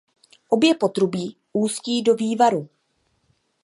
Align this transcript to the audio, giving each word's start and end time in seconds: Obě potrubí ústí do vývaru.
Obě 0.49 0.73
potrubí 0.75 1.37
ústí 1.53 2.01
do 2.01 2.15
vývaru. 2.15 2.69